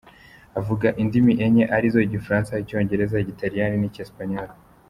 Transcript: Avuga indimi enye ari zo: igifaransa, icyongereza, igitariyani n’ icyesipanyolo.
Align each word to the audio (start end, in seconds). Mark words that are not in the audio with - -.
Avuga 0.59 0.87
indimi 1.01 1.33
enye 1.45 1.63
ari 1.75 1.87
zo: 1.93 1.99
igifaransa, 2.07 2.59
icyongereza, 2.63 3.15
igitariyani 3.23 3.75
n’ 3.79 3.83
icyesipanyolo. 3.89 4.53